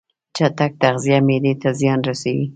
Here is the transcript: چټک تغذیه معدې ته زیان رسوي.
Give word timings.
چټک 0.35 0.71
تغذیه 0.81 1.17
معدې 1.27 1.53
ته 1.61 1.69
زیان 1.79 1.99
رسوي. 2.07 2.45